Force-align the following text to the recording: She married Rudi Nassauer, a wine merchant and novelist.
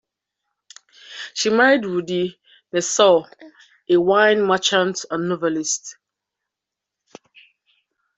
She 1.35 1.51
married 1.51 1.85
Rudi 1.85 2.39
Nassauer, 2.73 3.29
a 3.87 3.97
wine 3.97 4.41
merchant 4.41 5.05
and 5.11 5.29
novelist. 5.29 5.95